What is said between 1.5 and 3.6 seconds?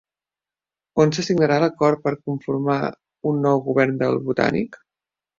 l'acord per conformar un